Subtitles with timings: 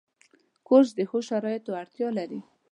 [0.67, 2.39] کورس د ښو شرایطو اړتیا لري.